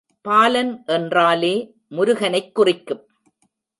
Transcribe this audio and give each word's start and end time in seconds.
பாலன் 0.21 0.83
என்றாலே 0.85 1.73
முருகனைக் 1.89 2.55
குறிக்கும். 2.55 3.07